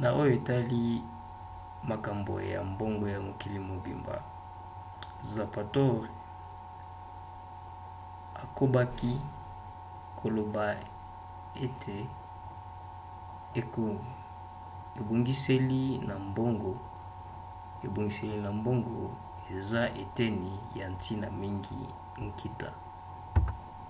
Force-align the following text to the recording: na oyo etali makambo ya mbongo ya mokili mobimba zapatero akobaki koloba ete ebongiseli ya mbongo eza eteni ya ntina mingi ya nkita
na 0.00 0.08
oyo 0.20 0.32
etali 0.40 0.84
makambo 1.90 2.34
ya 2.52 2.60
mbongo 2.70 3.04
ya 3.14 3.18
mokili 3.26 3.58
mobimba 3.70 4.14
zapatero 5.32 5.98
akobaki 8.42 9.12
koloba 10.18 10.64
ete 11.66 11.96
ebongiseli 15.00 15.82
ya 18.44 18.50
mbongo 18.58 19.04
eza 19.54 19.82
eteni 20.02 20.52
ya 20.78 20.86
ntina 20.94 21.28
mingi 21.40 21.80
ya 22.16 22.20
nkita 22.28 22.68